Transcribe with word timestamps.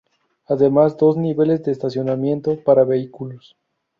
Además, 0.47 0.97
dos 0.97 1.15
niveles 1.15 1.61
de 1.61 1.71
estacionamiento 1.73 2.57
para 2.63 2.85
vehículos. 2.85 3.55